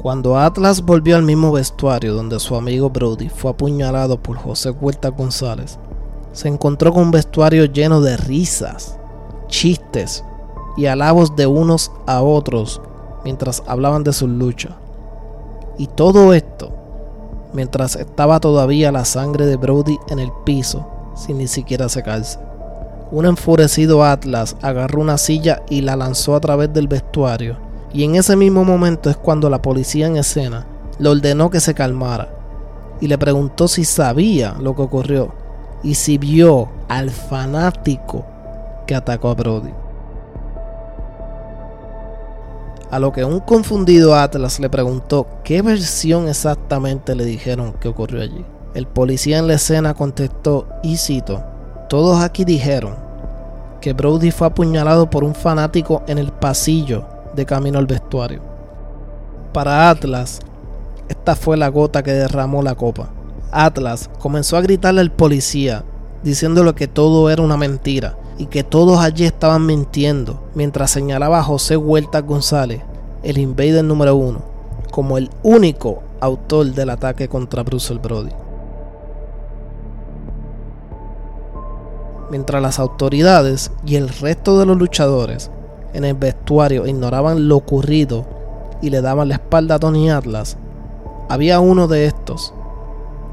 Cuando 0.00 0.38
Atlas 0.38 0.82
volvió 0.82 1.16
al 1.16 1.24
mismo 1.24 1.50
vestuario 1.50 2.14
donde 2.14 2.38
su 2.38 2.54
amigo 2.54 2.90
Brody 2.90 3.28
fue 3.28 3.50
apuñalado 3.50 4.22
por 4.22 4.36
José 4.36 4.70
Huerta 4.70 5.08
González, 5.08 5.78
se 6.32 6.48
encontró 6.48 6.92
con 6.92 7.04
un 7.04 7.10
vestuario 7.10 7.64
lleno 7.64 8.00
de 8.00 8.16
risas, 8.16 8.98
chistes 9.48 10.22
y 10.76 10.86
alabos 10.86 11.34
de 11.34 11.46
unos 11.46 11.90
a 12.06 12.22
otros 12.22 12.80
mientras 13.24 13.62
hablaban 13.66 14.04
de 14.04 14.12
su 14.12 14.28
lucha. 14.28 14.76
Y 15.78 15.88
todo 15.88 16.34
esto 16.34 16.72
mientras 17.52 17.96
estaba 17.96 18.38
todavía 18.38 18.92
la 18.92 19.04
sangre 19.04 19.46
de 19.46 19.56
Brody 19.56 19.98
en 20.08 20.18
el 20.18 20.30
piso 20.44 20.86
sin 21.16 21.38
ni 21.38 21.48
siquiera 21.48 21.88
secarse. 21.88 22.45
Un 23.10 23.24
enfurecido 23.24 24.04
Atlas 24.04 24.56
agarró 24.62 25.00
una 25.00 25.16
silla 25.16 25.62
y 25.70 25.82
la 25.82 25.94
lanzó 25.94 26.34
a 26.34 26.40
través 26.40 26.72
del 26.72 26.88
vestuario, 26.88 27.56
y 27.92 28.02
en 28.04 28.16
ese 28.16 28.34
mismo 28.34 28.64
momento 28.64 29.10
es 29.10 29.16
cuando 29.16 29.48
la 29.48 29.62
policía 29.62 30.06
en 30.06 30.16
escena 30.16 30.66
le 30.98 31.08
ordenó 31.08 31.50
que 31.50 31.60
se 31.60 31.74
calmara 31.74 32.28
y 33.00 33.06
le 33.06 33.18
preguntó 33.18 33.68
si 33.68 33.84
sabía 33.84 34.56
lo 34.60 34.74
que 34.74 34.82
ocurrió 34.82 35.32
y 35.82 35.94
si 35.94 36.18
vio 36.18 36.68
al 36.88 37.10
fanático 37.10 38.24
que 38.86 38.94
atacó 38.94 39.28
a 39.28 39.34
Brody. 39.34 39.72
A 42.90 42.98
lo 42.98 43.12
que 43.12 43.24
un 43.24 43.40
confundido 43.40 44.14
Atlas 44.14 44.60
le 44.60 44.70
preguntó 44.70 45.26
qué 45.44 45.60
versión 45.60 46.28
exactamente 46.28 47.14
le 47.14 47.24
dijeron 47.24 47.72
que 47.74 47.88
ocurrió 47.88 48.22
allí. 48.22 48.44
El 48.74 48.86
policía 48.86 49.38
en 49.38 49.48
la 49.48 49.54
escena 49.54 49.94
contestó, 49.94 50.68
y 50.82 50.96
cito, 50.96 51.42
todos 51.88 52.20
aquí 52.20 52.44
dijeron 52.44 52.94
que 53.80 53.92
Brody 53.92 54.30
fue 54.30 54.48
apuñalado 54.48 55.08
por 55.08 55.22
un 55.22 55.34
fanático 55.34 56.02
en 56.08 56.18
el 56.18 56.32
pasillo 56.32 57.04
de 57.34 57.46
camino 57.46 57.78
al 57.78 57.86
vestuario. 57.86 58.40
Para 59.52 59.88
Atlas, 59.90 60.40
esta 61.08 61.36
fue 61.36 61.56
la 61.56 61.68
gota 61.68 62.02
que 62.02 62.12
derramó 62.12 62.62
la 62.62 62.74
copa. 62.74 63.10
Atlas 63.52 64.10
comenzó 64.18 64.56
a 64.56 64.60
gritarle 64.60 65.00
al 65.00 65.12
policía, 65.12 65.84
diciéndole 66.22 66.74
que 66.74 66.88
todo 66.88 67.30
era 67.30 67.42
una 67.42 67.56
mentira 67.56 68.18
y 68.38 68.46
que 68.46 68.64
todos 68.64 68.98
allí 68.98 69.24
estaban 69.24 69.64
mintiendo, 69.64 70.42
mientras 70.54 70.90
señalaba 70.90 71.38
a 71.38 71.44
José 71.44 71.76
Huerta 71.76 72.20
González, 72.20 72.82
el 73.22 73.38
invader 73.38 73.84
número 73.84 74.16
uno, 74.16 74.40
como 74.90 75.16
el 75.16 75.30
único 75.42 76.02
autor 76.20 76.66
del 76.74 76.90
ataque 76.90 77.28
contra 77.28 77.62
Bruce 77.62 77.94
Brody. 77.94 78.45
Mientras 82.30 82.60
las 82.60 82.78
autoridades 82.78 83.70
y 83.86 83.96
el 83.96 84.08
resto 84.08 84.58
de 84.58 84.66
los 84.66 84.76
luchadores 84.76 85.50
en 85.92 86.04
el 86.04 86.14
vestuario 86.14 86.86
ignoraban 86.86 87.48
lo 87.48 87.56
ocurrido 87.56 88.26
y 88.82 88.90
le 88.90 89.00
daban 89.00 89.28
la 89.28 89.36
espalda 89.36 89.76
a 89.76 89.78
Tony 89.78 90.10
Atlas, 90.10 90.56
había 91.28 91.60
uno 91.60 91.88
de 91.88 92.06
estos 92.06 92.52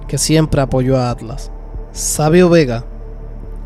que 0.08 0.18
siempre 0.18 0.62
apoyó 0.62 0.98
a 0.98 1.10
Atlas. 1.10 1.52
Sabio 1.92 2.50
Vega 2.50 2.86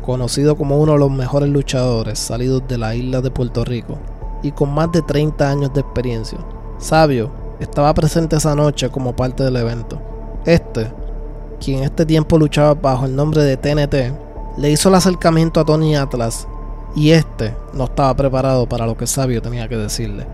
conocido 0.08 0.56
como 0.56 0.78
uno 0.78 0.92
de 0.92 0.98
los 0.98 1.10
mejores 1.10 1.50
luchadores 1.50 2.18
salidos 2.18 2.62
de 2.66 2.78
la 2.78 2.94
isla 2.94 3.20
de 3.20 3.30
Puerto 3.30 3.64
Rico 3.64 3.98
y 4.42 4.52
con 4.52 4.72
más 4.72 4.90
de 4.92 5.02
30 5.02 5.50
años 5.50 5.74
de 5.74 5.80
experiencia. 5.80 6.38
Sabio 6.78 7.30
estaba 7.60 7.92
presente 7.92 8.36
esa 8.36 8.54
noche 8.54 8.88
como 8.88 9.14
parte 9.14 9.44
del 9.44 9.56
evento. 9.56 10.00
Este, 10.46 10.90
quien 11.60 11.78
en 11.78 11.84
este 11.84 12.06
tiempo 12.06 12.38
luchaba 12.38 12.74
bajo 12.74 13.04
el 13.04 13.14
nombre 13.14 13.42
de 13.42 13.56
TNT, 13.56 14.27
le 14.58 14.72
hizo 14.72 14.88
el 14.88 14.96
acercamiento 14.96 15.60
a 15.60 15.64
Tony 15.64 15.94
Atlas 15.94 16.48
y 16.96 17.12
este 17.12 17.56
no 17.72 17.84
estaba 17.84 18.14
preparado 18.14 18.68
para 18.68 18.86
lo 18.86 18.96
que 18.96 19.06
Sabio 19.06 19.40
tenía 19.40 19.68
que 19.68 19.76
decirle. 19.76 20.26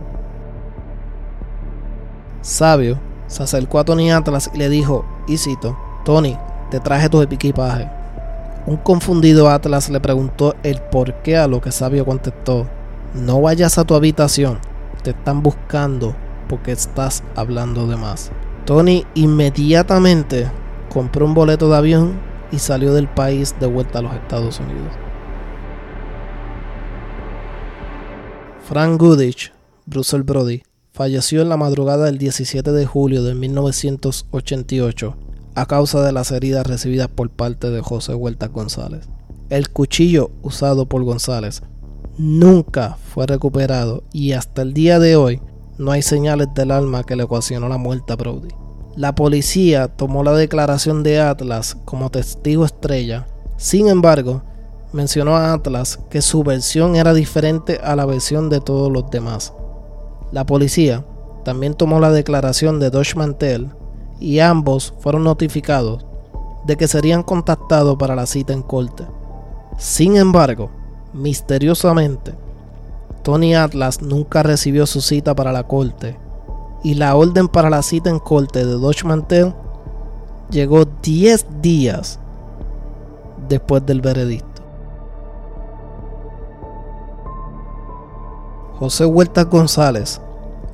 Sabio 2.41 2.99
se 3.27 3.43
acercó 3.43 3.79
a 3.79 3.85
Tony 3.85 4.11
Atlas 4.11 4.51
y 4.55 4.59
le 4.59 4.71
dijo, 4.71 5.05
y 5.29 5.37
cito, 5.37 5.77
Tony, 6.05 6.39
te 6.71 6.81
traje 6.81 7.11
tu 7.11 7.21
equipaje. 7.21 7.91
Un 8.67 8.79
confundido 8.79 9.51
Atlas 9.51 9.91
le 9.91 10.01
preguntó 10.01 10.55
el 10.63 10.81
por 10.81 11.15
qué 11.17 11.37
a 11.37 11.47
lo 11.47 11.61
que 11.61 11.71
Sabio 11.71 12.07
contestó, 12.07 12.67
no 13.13 13.43
vayas 13.43 13.77
a 13.77 13.85
tu 13.85 13.95
habitación, 13.95 14.59
te 15.03 15.11
están 15.11 15.43
buscando 15.43 16.17
porque 16.49 16.73
estás 16.73 17.23
hablando 17.37 17.87
de 17.87 17.97
más. 17.97 18.31
Tony 18.65 19.05
inmediatamente 19.15 20.51
compró 20.91 21.27
un 21.27 21.35
boleto 21.35 21.69
de 21.69 21.77
avión 21.77 22.34
y 22.55 22.59
salió 22.61 22.95
del 22.95 23.09
país 23.09 23.55
de 23.59 23.67
vuelta 23.67 23.99
a 23.99 24.03
los 24.03 24.15
Estados 24.15 24.61
Unidos. 24.61 24.93
Frank 28.69 29.01
Goodich, 29.01 29.53
Bruce 29.87 30.17
Brody, 30.19 30.63
falleció 30.93 31.43
en 31.43 31.49
la 31.49 31.57
madrugada 31.57 32.07
del 32.07 32.19
17 32.19 32.71
de 32.71 32.87
julio 32.87 33.23
de 33.25 33.35
1988 33.35 35.17
a 35.57 35.67
causa 35.67 36.03
de 36.03 36.13
las 36.13 36.31
heridas 36.31 36.67
recibidas 36.67 37.09
por 37.09 37.31
parte 37.31 37.71
de 37.71 37.81
José 37.81 38.15
Huerta 38.15 38.49
González. 38.49 39.09
El 39.51 39.71
cuchillo 39.71 40.31
usado 40.43 40.89
por 40.89 41.03
González 41.05 41.63
nunca 42.17 42.97
fue 43.13 43.27
recuperado 43.27 44.05
y 44.13 44.33
hasta 44.33 44.63
el 44.63 44.73
día 44.73 44.99
de 44.99 45.17
hoy 45.17 45.43
no 45.77 45.91
hay 45.91 46.03
señales 46.03 46.49
del 46.55 46.71
alma 46.71 47.03
que 47.03 47.17
le 47.17 47.25
ocasionó 47.25 47.69
la 47.69 47.79
muerte 47.79 48.13
a 48.13 48.17
Brody. 48.17 48.64
La 48.97 49.13
policía 49.13 49.89
tomó 49.89 50.23
la 50.23 50.35
declaración 50.35 51.03
de 51.03 51.21
Atlas 51.21 51.77
como 51.85 52.11
testigo 52.11 52.65
estrella, 52.65 53.27
sin 53.57 53.89
embargo, 53.89 54.43
mencionó 54.93 55.37
a 55.37 55.53
Atlas 55.53 55.99
que 56.11 56.23
su 56.23 56.45
versión 56.45 56.95
era 56.95 57.13
diferente 57.13 57.81
a 57.83 57.97
la 57.97 58.07
versión 58.07 58.51
de 58.51 58.61
todos 58.61 58.93
los 58.93 59.11
demás. 59.11 59.53
La 60.31 60.47
policía 60.47 61.05
también 61.45 61.75
tomó 61.75 61.99
la 61.99 62.13
declaración 62.13 62.79
de 62.79 62.91
Dodge 62.91 63.17
Mantel 63.17 63.71
y 64.21 64.39
ambos 64.39 64.95
fueron 65.01 65.25
notificados 65.25 66.07
de 66.65 66.77
que 66.77 66.87
serían 66.87 67.25
contactados 67.25 67.97
para 67.97 68.15
la 68.15 68.27
cita 68.27 68.53
en 68.53 68.63
corte. 68.63 69.05
Sin 69.77 70.17
embargo, 70.17 70.71
misteriosamente, 71.13 72.33
Tony 73.25 73.57
Atlas 73.57 74.03
nunca 74.03 74.45
recibió 74.45 74.87
su 74.87 75.01
cita 75.01 75.35
para 75.35 75.51
la 75.51 75.65
corte 75.65 76.17
y 76.85 76.95
la 76.95 77.17
orden 77.17 77.49
para 77.49 77.71
la 77.71 77.83
cita 77.83 78.11
en 78.11 78.19
corte 78.21 78.65
de 78.65 78.75
Dodge 78.75 79.05
Mantel 79.05 79.55
llegó 80.51 80.85
10 80.85 81.63
días 81.63 82.21
después 83.49 83.85
del 83.87 84.03
veredicto. 84.03 84.63
José 88.79 89.07
Huerta 89.07 89.45
González 89.45 90.21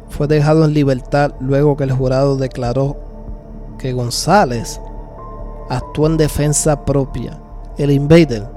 fue 0.09 0.27
dejado 0.27 0.65
en 0.65 0.75
libertad 0.75 1.33
luego 1.39 1.77
que 1.77 1.85
el 1.85 1.93
jurado 1.93 2.37
declaró 2.37 2.97
que 3.79 3.93
González 3.93 4.81
actuó 5.69 6.09
en 6.09 6.17
defensa 6.17 6.85
propia. 6.85 7.39
El 7.79 7.93
invader 7.93 8.49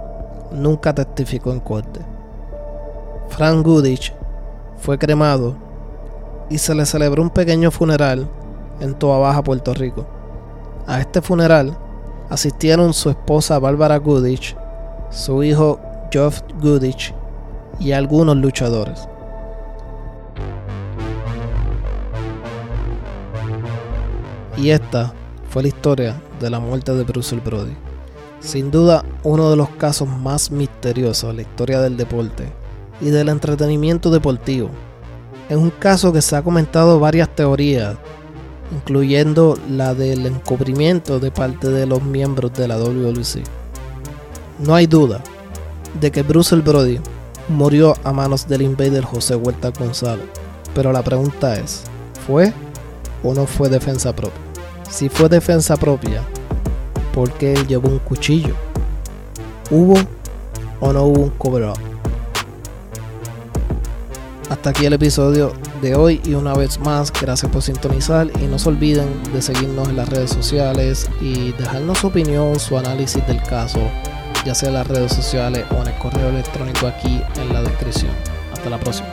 nunca 0.52 0.96
testificó 0.96 1.52
en 1.52 1.60
corte. 1.60 2.00
Frank 3.30 3.64
Goodich 3.64 4.12
fue 4.78 4.98
cremado 4.98 5.56
y 6.50 6.58
se 6.58 6.76
le 6.76 6.86
celebró 6.86 7.22
un 7.22 7.30
pequeño 7.30 7.72
funeral 7.72 8.28
en 8.80 8.94
Toa 8.94 9.18
Baja, 9.18 9.44
Puerto 9.44 9.74
Rico. 9.74 10.06
A 10.88 11.00
este 11.00 11.22
funeral 11.22 11.78
asistieron 12.30 12.94
su 12.94 13.10
esposa 13.10 13.60
Bárbara 13.60 13.98
Goodich, 13.98 14.56
su 15.10 15.44
hijo 15.44 15.80
Geoff 16.12 16.42
Goodich 16.62 17.14
y 17.80 17.92
algunos 17.92 18.38
luchadores. 18.38 19.08
Y 24.58 24.70
esta 24.70 25.14
fue 25.50 25.64
la 25.64 25.68
historia 25.68 26.22
de 26.40 26.50
la 26.50 26.60
muerte 26.60 26.94
de 26.94 27.04
Bruce 27.04 27.36
Brody. 27.36 27.76
Sin 28.40 28.72
duda 28.72 29.04
uno 29.24 29.50
de 29.50 29.56
los 29.56 29.70
casos 29.70 30.08
más 30.08 30.52
misteriosos 30.52 31.30
de 31.30 31.36
la 31.36 31.42
historia 31.42 31.80
del 31.82 31.98
deporte 31.98 32.52
y 33.02 33.10
del 33.10 33.30
entretenimiento 33.30 34.10
deportivo. 34.10 34.70
Es 35.54 35.60
un 35.60 35.70
caso 35.70 36.12
que 36.12 36.24
se 36.24 36.36
ha 36.36 36.42
comentado 36.42 37.00
varias 37.00 37.30
teorías, 37.30 37.96
incluyendo 38.72 39.56
la 39.70 39.94
del 39.94 40.26
encubrimiento 40.26 41.20
de 41.20 41.30
parte 41.30 41.70
de 41.70 41.86
los 41.86 42.02
miembros 42.02 42.54
de 42.54 42.68
la 42.68 42.80
WLC. 42.80 43.44
No 44.58 44.74
hay 44.74 44.88
duda 44.88 45.22
de 46.02 46.10
que 46.10 46.24
Bruce 46.24 46.56
Brody 46.56 47.00
murió 47.50 47.96
a 48.04 48.12
manos 48.12 48.48
del 48.48 48.64
invader 48.64 49.04
José 49.04 49.36
Huerta 49.36 49.70
González, 49.70 50.26
pero 50.74 50.92
la 50.92 51.04
pregunta 51.04 51.56
es, 51.56 51.84
¿fue 52.26 52.52
o 53.24 53.36
no 53.36 53.46
fue 53.46 53.70
defensa 53.70 54.12
propia? 54.12 54.42
Si 54.90 55.08
fue 55.08 55.30
defensa 55.30 55.78
propia, 55.78 56.24
¿por 57.14 57.32
qué 57.34 57.54
llevó 57.68 57.90
un 57.90 58.00
cuchillo? 58.00 58.56
¿Hubo 59.70 60.00
o 60.80 60.92
no 60.92 61.04
hubo 61.04 61.22
un 61.22 61.30
cover-up? 61.30 61.93
Hasta 64.54 64.70
aquí 64.70 64.86
el 64.86 64.94
episodio 64.94 65.52
de 65.82 65.96
hoy 65.96 66.22
y 66.26 66.36
una 66.36 66.54
vez 66.54 66.80
más 66.80 67.12
gracias 67.12 67.52
por 67.52 67.64
sintonizar 67.64 68.28
y 68.40 68.46
no 68.46 68.60
se 68.60 68.70
olviden 68.70 69.08
de 69.34 69.42
seguirnos 69.42 69.90
en 69.90 69.98
las 69.98 70.08
redes 70.08 70.30
sociales 70.30 71.10
y 71.20 71.54
dejarnos 71.54 71.98
su 71.98 72.08
opinión, 72.08 72.60
su 72.60 72.78
análisis 72.78 73.26
del 73.26 73.42
caso, 73.42 73.80
ya 74.46 74.54
sea 74.54 74.70
en 74.70 74.76
las 74.76 74.88
redes 74.88 75.12
sociales 75.12 75.66
o 75.72 75.82
en 75.82 75.88
el 75.88 75.98
correo 75.98 76.30
electrónico 76.30 76.86
aquí 76.86 77.20
en 77.42 77.52
la 77.52 77.64
descripción. 77.64 78.12
Hasta 78.54 78.70
la 78.70 78.80
próxima. 78.80 79.12